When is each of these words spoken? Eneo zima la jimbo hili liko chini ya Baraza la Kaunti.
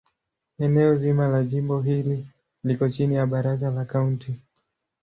Eneo 0.59 0.95
zima 0.95 1.27
la 1.27 1.43
jimbo 1.43 1.81
hili 1.81 2.27
liko 2.63 2.89
chini 2.89 3.15
ya 3.15 3.25
Baraza 3.27 3.71
la 3.71 3.85
Kaunti. 3.85 4.35